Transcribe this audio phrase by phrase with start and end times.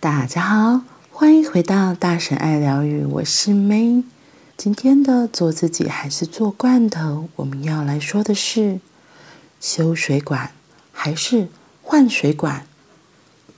[0.00, 4.04] 大家好，欢迎回到大神爱疗愈，我是 May。
[4.56, 8.78] 今天的做自己还是做罐头，我们要来说的是
[9.60, 10.52] 修水管
[10.92, 11.48] 还是
[11.82, 12.64] 换水管？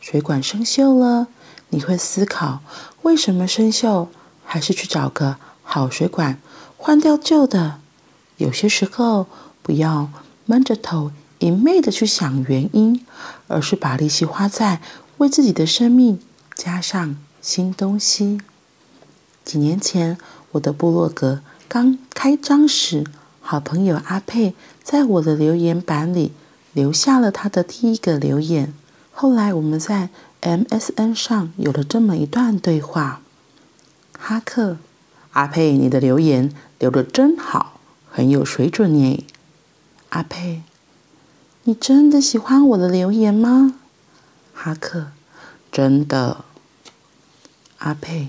[0.00, 1.26] 水管生锈了，
[1.68, 2.60] 你会思考
[3.02, 4.08] 为什么生锈，
[4.42, 6.38] 还是去找个好水管
[6.78, 7.80] 换掉旧的？
[8.38, 9.26] 有些时候
[9.62, 10.08] 不要
[10.46, 13.04] 闷着头一昧的去想原因，
[13.46, 14.80] 而是把力气花在
[15.18, 16.18] 为自己的生命
[16.62, 18.38] 加上新东西。
[19.46, 20.18] 几年前，
[20.52, 23.06] 我的部落格刚开张时，
[23.40, 26.32] 好朋友阿佩在我的留言板里
[26.74, 28.74] 留下了他的第一个留言。
[29.10, 30.10] 后来我们在
[30.42, 33.22] MSN 上有了这么一段对话：
[34.18, 34.76] 哈克，
[35.30, 37.80] 阿佩，你的留言留的真好，
[38.10, 39.24] 很有水准耶。
[40.10, 40.60] 阿佩，
[41.64, 43.76] 你真的喜欢我的留言吗？
[44.52, 45.06] 哈克，
[45.72, 46.44] 真的。
[47.80, 48.28] 阿佩。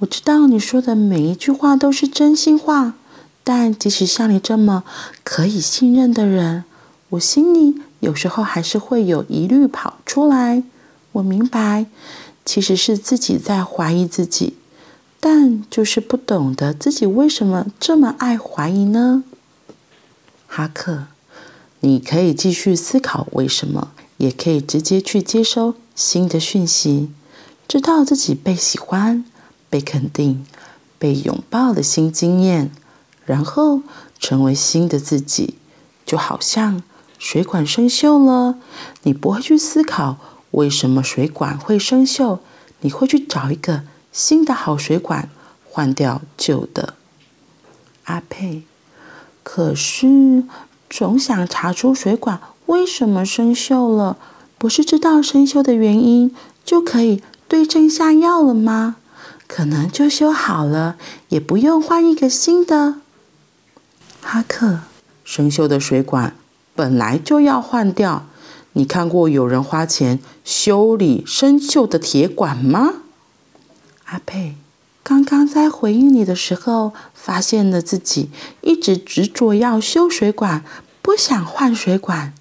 [0.00, 2.94] 我知道你说的每一句话都是真心话，
[3.42, 4.84] 但即使像你这么
[5.24, 6.64] 可以信任的人，
[7.10, 10.62] 我心里有时候还是会有疑虑跑出来。
[11.12, 11.86] 我明白，
[12.44, 14.54] 其实是自己在怀疑自己，
[15.18, 19.24] 但就是不懂得自己为什么这么爱怀疑呢？
[20.46, 21.06] 哈克，
[21.80, 27.10] 你可以继续思考为什么，也可以直接去接收新的讯息，
[27.68, 29.24] 知道自己被喜欢。
[29.70, 30.46] 被肯定、
[30.98, 32.70] 被拥抱的新经验，
[33.26, 33.82] 然后
[34.18, 35.56] 成为新的自己，
[36.06, 36.82] 就好像
[37.18, 38.58] 水管生锈了，
[39.02, 40.16] 你不会去思考
[40.52, 42.38] 为什么水管会生锈，
[42.80, 45.28] 你会去找一个新的好水管，
[45.68, 46.94] 换掉旧的。
[48.04, 48.62] 阿佩，
[49.42, 50.44] 可是
[50.88, 54.16] 总想查出水管为什么生锈了，
[54.56, 58.96] 不是知道生锈的原因就可以对症下药了吗？
[59.46, 60.96] 可能就修好了，
[61.30, 62.96] 也不用换一个新的。
[64.20, 64.80] 哈克，
[65.24, 66.36] 生锈的水管
[66.74, 68.26] 本来就要换掉。
[68.74, 72.96] 你看过有人花钱修理生锈的铁管吗？
[74.04, 74.56] 阿佩，
[75.02, 80.62] 刚刚在回应你的时候，发现了自己一直执着要修水管，
[81.00, 82.34] 不想换水管。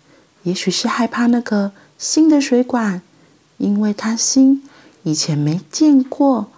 [0.44, 3.02] 也许是害怕那个新的水管，
[3.58, 4.64] 因为它新，
[5.08, 6.52] 以前没见过。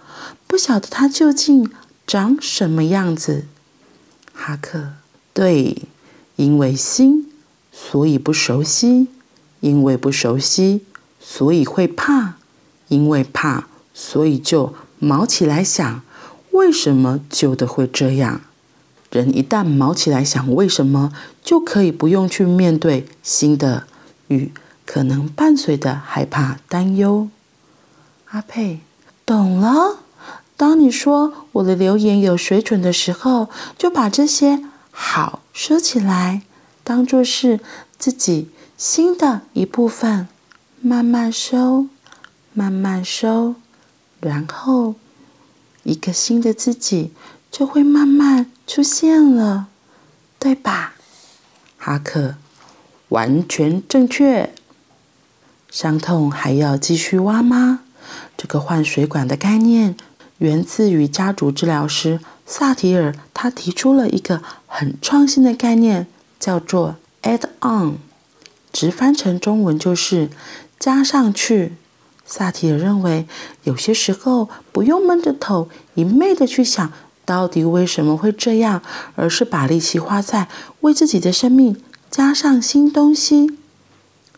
[0.48, 1.70] 不晓得它究竟
[2.04, 3.46] 长什么样子，
[4.34, 4.94] 哈克，
[5.32, 5.82] 对，
[6.34, 7.30] 因为新，
[7.70, 9.06] 所以不熟悉；
[9.60, 10.82] 因为不熟悉，
[11.20, 12.34] 所以会怕；
[12.88, 16.02] 因为怕，所以就毛起来想，
[16.50, 18.40] 为什么旧的会这样？
[19.12, 21.12] 人一旦毛起来想为什么，
[21.44, 23.84] 就可以不用去面对新的
[24.26, 24.50] 与
[24.84, 27.28] 可能伴随的害怕、担忧。
[28.30, 28.80] 阿佩，
[29.26, 30.00] 懂了。
[30.56, 36.42] 当你说我的留言有水准的时候，就把这些好收起来，
[36.84, 37.60] 当做是
[37.98, 40.28] 自己新的一部分，
[40.80, 41.86] 慢慢收，
[42.52, 43.56] 慢慢收，
[44.20, 44.94] 然后
[45.82, 47.12] 一个新的自己
[47.50, 49.66] 就会慢慢出现了，
[50.38, 50.94] 对吧？
[51.78, 52.36] 哈克，
[53.08, 54.52] 完全正确。
[55.70, 57.80] 伤痛还要继续挖吗？
[58.40, 59.94] 这个换水管的概念。
[60.38, 66.06] 源自于家族治疗师萨提尔，他提出了一个很创新的概念，
[66.38, 67.96] 叫做 “add on”，
[68.72, 70.30] 直翻成中文就是
[70.80, 71.74] “加上去”。
[72.24, 73.26] 萨提尔认为，
[73.64, 76.90] 有些时候不用闷着头一昧的去想
[77.26, 78.80] 到底为什么会这样，
[79.16, 80.48] 而是把力气花在
[80.80, 81.76] 为自己的生命
[82.10, 83.58] 加上新东西。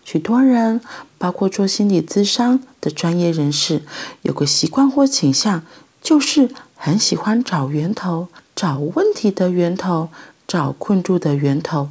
[0.04, 0.80] 许多人，
[1.22, 3.82] 包括做心理咨商的专业人士，
[4.22, 5.62] 有个习惯或倾向。
[6.02, 10.08] 就是很喜欢找源头，找问题的源头，
[10.48, 11.90] 找困住的源头，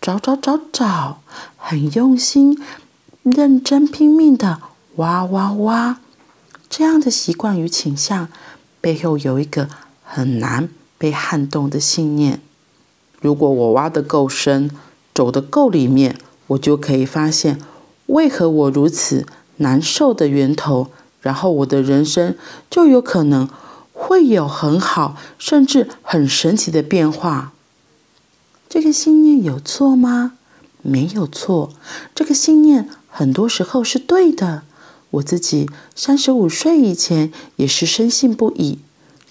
[0.00, 1.20] 找找找找，
[1.56, 2.60] 很用心、
[3.22, 4.60] 认真、拼命的
[4.96, 6.00] 挖挖挖。
[6.68, 8.28] 这样的习惯与倾向
[8.80, 9.68] 背后有一个
[10.02, 10.68] 很难
[10.98, 12.40] 被撼动的信念：
[13.20, 14.68] 如果我挖得够深，
[15.14, 16.18] 走得够里面，
[16.48, 17.60] 我就可以发现
[18.06, 19.26] 为何我如此
[19.58, 20.88] 难受的源头。
[21.20, 22.36] 然后我的人生
[22.68, 23.48] 就有可能
[23.94, 27.54] 会有很好，甚至很神奇的变化。
[28.68, 30.32] 这个信念有错吗？
[30.82, 31.70] 没有错，
[32.14, 34.64] 这个信念很多时候是对的。
[35.12, 38.80] 我自己三十五岁以前也是深信不疑。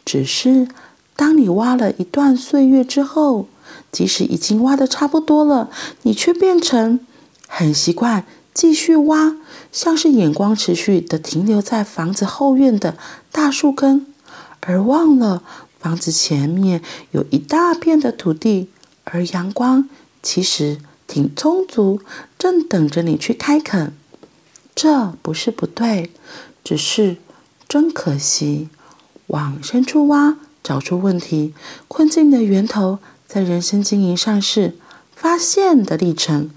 [0.04, 0.68] 只是
[1.16, 3.48] 当你挖了一段岁月之后，
[3.92, 5.70] 即使已经挖得差不多了，
[6.02, 7.00] 你却变成
[7.48, 9.36] 很习惯继续挖，
[9.72, 12.98] 像是眼光持续的停留在房子后院的
[13.32, 14.06] 大树根，
[14.60, 15.42] 而忘了
[15.80, 18.70] 房子前面有一大片的土地，
[19.06, 19.90] 而阳光
[20.22, 22.00] 其实挺充足，
[22.38, 23.94] 正等着你去开垦。
[24.76, 26.12] 这不是不对，
[26.64, 27.18] 只是
[27.68, 28.70] 真可惜。
[29.28, 31.54] 往深处挖，找出问题
[31.88, 34.78] 困境的源头，在人生经营上是
[35.16, 36.50] 发现的历程，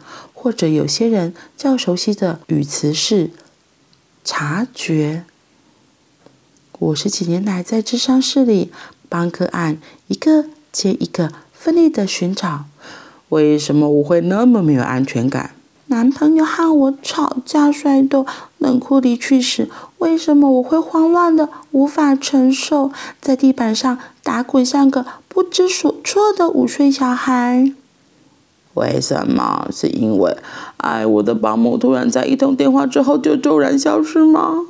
[0.46, 3.32] 或者有些人较熟悉的语词是
[4.24, 5.24] 察觉。
[6.78, 8.70] 我十几年来在智商室里
[9.08, 12.66] 帮个案一个接一个奋力的寻找，
[13.30, 15.50] 为什么我会那么没有安全感？
[15.86, 18.24] 男朋友和我吵架摔斗，
[18.58, 27.72] 冷酷离去时，为什么我会慌乱的无法承受，在地板上打滚，像个不知所措的五岁小孩？
[28.76, 29.68] 为什么？
[29.72, 30.36] 是因为
[30.76, 34.66] 爱我的保姆突然在一通电话之后就骤然消失吗？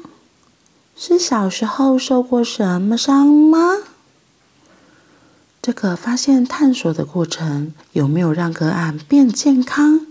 [0.96, 3.78] 是小时候受过什么伤吗？
[5.60, 10.06] 这个发现探索的过程有没有让个案变健康？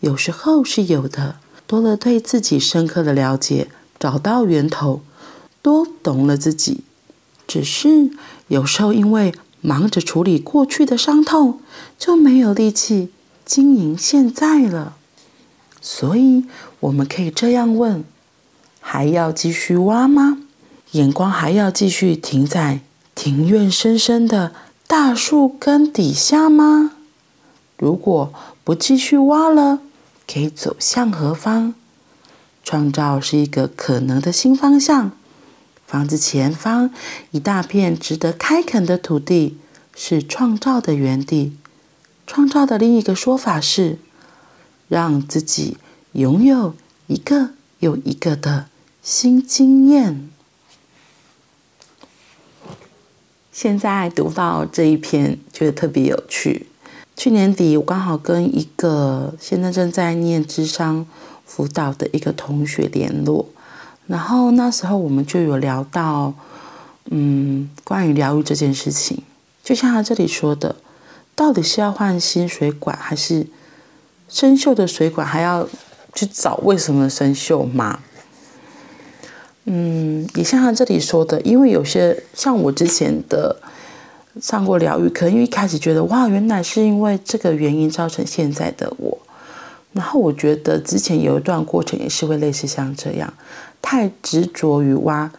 [0.00, 1.36] 有时候是有的，
[1.66, 3.68] 多了对自己深刻的了解，
[3.98, 5.00] 找到源头，
[5.62, 6.84] 多懂了自己。
[7.48, 8.10] 只是
[8.48, 9.32] 有时候因为
[9.62, 11.60] 忙着处理过去的伤痛，
[11.98, 13.10] 就没有力气
[13.54, 14.96] 经营现在了。
[15.82, 16.46] 所以
[16.80, 18.02] 我们可以这样问：
[18.80, 20.38] 还要继续挖吗？
[20.92, 22.80] 眼光还要继续停在
[23.14, 24.54] 庭院深深的
[24.86, 26.92] 大树根底下吗？
[27.76, 28.32] 如果
[28.64, 29.80] 不继续挖了，
[30.26, 31.74] 可以走向何方？
[32.64, 35.12] 创造是一个可能的新方向。
[35.86, 36.88] 房子前方
[37.32, 39.58] 一大片值得开垦的土地，
[39.94, 41.58] 是创造的园地。
[42.34, 43.98] 创造的另一个说法是，
[44.88, 45.76] 让自己
[46.12, 46.74] 拥有
[47.06, 47.50] 一个
[47.80, 48.68] 又一个的
[49.02, 50.30] 新经验。
[53.52, 56.68] 现在读到这一篇，觉得特别有趣。
[57.14, 61.04] 去年底，我刚好跟一个现在正在念智商
[61.44, 63.44] 辅导的一个同学联络，
[64.06, 66.32] 然后那时候我们就有聊到，
[67.10, 69.18] 嗯，关于疗愈这件事情，
[69.62, 70.76] 就像他这里说的，
[71.34, 73.46] 到底是要换新水管，还是
[74.28, 75.68] 生锈的水管还要
[76.14, 78.00] 去找为什么生锈吗？
[79.64, 83.56] 嗯，也像他这里说的，因为有些像我之前的。
[84.40, 89.18] 上过疗愈，可能因为一开始觉得哇，原来是因为这个原因造成现在的我。
[89.92, 93.34] 然后我觉得之前有一段过程也是会类似像这样，
[93.82, 95.30] 太执着于挖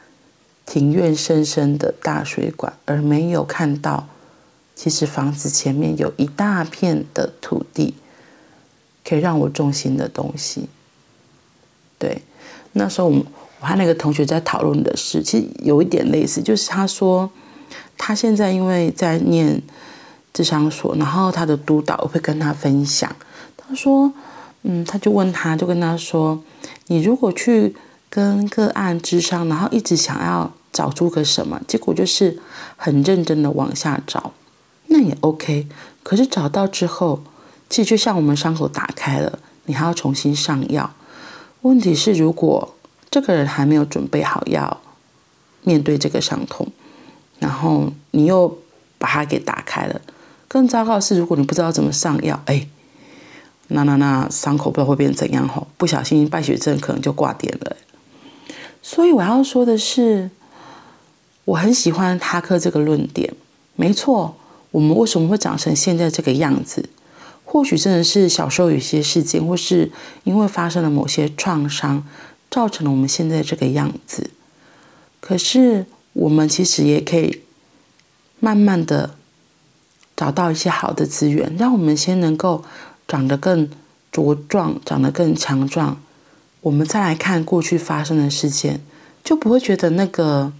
[0.68, 4.08] 庭院深深的大水管，而没有看到
[4.76, 7.94] 其实房子前面有一大片的土地，
[9.08, 10.68] 可以让我种新的东西。
[11.98, 12.22] 对，
[12.74, 13.26] 那时候我
[13.60, 17.32] 我和那个同学在讨论的事，其实有一点类似，就是他说。
[17.96, 19.62] 他现在因为在念
[20.34, 23.16] 智商所，然后他的督导会跟他分享。
[23.56, 24.12] 他说
[24.64, 26.42] ：“嗯，他就问他，就跟他说，
[26.88, 27.76] 你如果去
[28.10, 32.40] 跟个案智商，然后一直想要找出个什么，结果就是
[32.76, 34.34] 很认真的往下找，
[34.94, 35.68] 那也 OK。
[36.04, 37.24] 可是找到之后，
[37.68, 40.94] 其实就像我们伤口打开了，你还要重新上药。
[41.62, 42.76] 问题是，如果
[43.10, 44.80] 这个人还没有准备好要
[45.64, 46.68] 面对这个伤痛。”
[47.40, 48.58] 然后你又
[48.98, 50.00] 把它给打开了，
[50.48, 52.68] 更糟糕的是，如果你不知道怎么上药，哎，
[53.70, 57.76] 那那那伤口不知道会变怎样吼，不小心败血症可能就挂点了。
[58.82, 60.30] 所以我要说的是，
[61.46, 63.34] 我很喜欢哈克这个论点。
[63.76, 64.38] 没错，
[64.74, 66.90] 我们为什么会长成现在这个样子？
[67.46, 69.90] 或许真的是小时候有些事件，或是
[70.26, 72.06] 因为发生了某些创伤，
[72.52, 74.32] 造成了我们现在这个样子。
[75.22, 75.86] 可是。
[76.16, 77.42] 我们其实也可以
[78.40, 79.16] 慢慢的
[80.16, 82.64] 找到一些好的资源，让我们先能够
[83.08, 83.68] 长得更
[84.12, 86.00] 茁壮，长得更强壮。
[86.62, 88.82] 我们再来看过去发生的事件，
[89.24, 90.54] 就不会觉得那个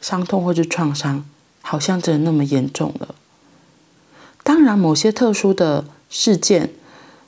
[0.00, 1.22] 伤痛或者创伤
[1.60, 3.14] 好像真的那么严重了。
[4.44, 6.70] 当然，某些特殊的事件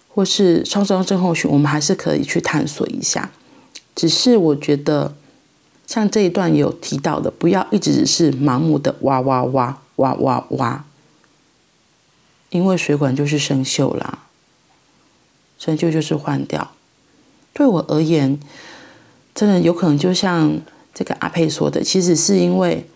[0.08, 3.32] 或是创伤症候群，我们还是可以去探索一下。
[3.96, 5.16] 只是我觉得。
[5.88, 10.84] 像这一段有提到的，不要一直只是盲目的挖挖挖挖挖挖，
[12.50, 14.24] 因为水管就是生锈啦，
[15.60, 16.72] 生锈就是换掉。
[17.52, 18.40] 对我而言，
[19.32, 20.58] 真的有可能就像
[20.92, 22.88] 这个阿佩说的，其实是因为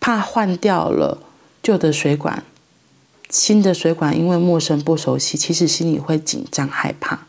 [0.00, 1.18] 怕换掉了
[1.62, 2.42] 旧的水管，
[3.34, 7.26] 新的水管因为陌生不熟悉，其实心里会紧张害怕。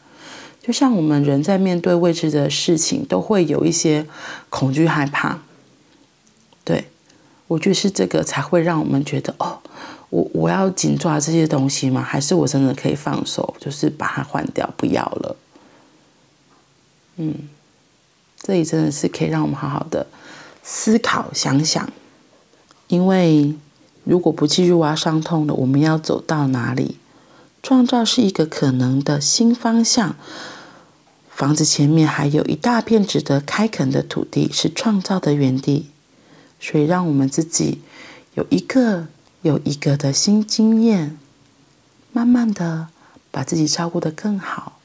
[0.61, 4.05] 就像我们人在面对未知的事情，都会有一些
[4.51, 5.39] 恐惧、害怕。
[6.63, 6.85] 对，
[7.47, 9.59] 我觉得是这个才会让我们觉得，哦，
[10.11, 12.03] 我我要紧抓这些东西吗？
[12.03, 15.35] 还是我真的可以放手，就是把它换掉，不要了？
[17.15, 17.49] 嗯，
[18.39, 20.05] 这里真的是可以让我们好好的
[20.61, 21.91] 思考、想想，
[22.89, 23.55] 因为
[24.05, 26.97] 如果不继续挖伤痛了，我们要走到哪里？
[27.61, 30.15] 创造是一个可能的新方向。
[31.29, 35.89] 房子前面还有一大片值得开垦的土地，是创造的园地。
[36.59, 37.81] 所以，让我们自己
[38.35, 39.07] 有一个
[39.41, 41.17] 有一个的新经验，
[42.13, 42.87] 慢慢的
[43.31, 44.79] 把自己照顾得更好，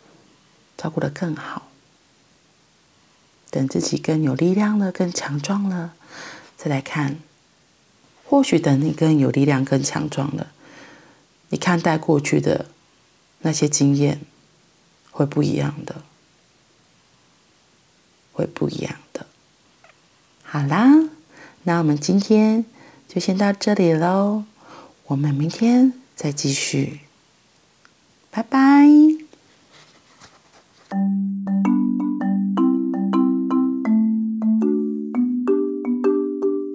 [0.76, 1.68] 照顾得更好。
[3.50, 5.92] 等自己更有力量了，更强壮了，
[6.56, 7.18] 再来看。
[8.30, 10.52] 或许等你更有力量、更强壮了，
[11.48, 12.66] 你看待过去的
[13.40, 14.20] 那些经验，
[15.10, 15.96] 会不一样的。
[18.32, 19.26] 会不一样的。
[20.44, 20.86] 好啦，
[21.64, 22.64] 那我们今天
[23.08, 24.44] 就先到这里喽，
[25.06, 27.00] 我们明天再继续。
[28.30, 29.09] 拜拜。